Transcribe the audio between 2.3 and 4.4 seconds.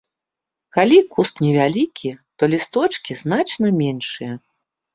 то лісточкі значна меншыя.